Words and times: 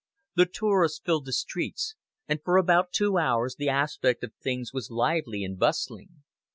The 0.35 0.47
tourists 0.47 0.97
filled 0.99 1.25
the 1.25 1.31
street, 1.31 1.79
and 2.27 2.39
for 2.43 2.57
about 2.57 2.91
two 2.91 3.19
hours 3.19 3.57
the 3.59 3.69
aspect 3.69 4.23
of 4.23 4.33
things 4.41 4.73
was 4.73 4.89
lively 4.89 5.43
and 5.43 5.59
bustling. 5.59 6.23